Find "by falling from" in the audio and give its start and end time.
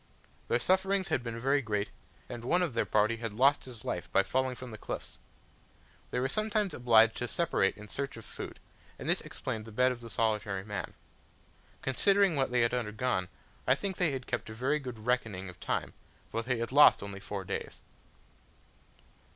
4.11-4.71